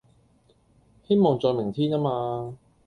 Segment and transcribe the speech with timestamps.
[1.03, 2.57] 希望在明天吖嘛